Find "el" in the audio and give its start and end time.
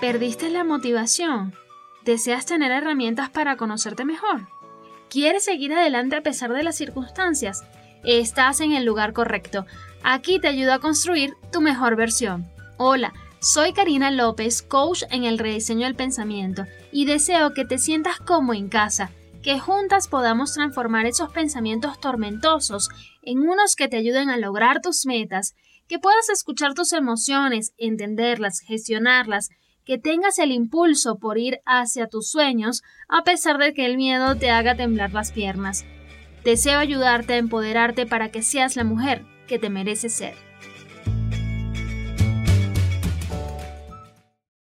8.72-8.86, 15.24-15.38, 30.38-30.52, 33.86-33.96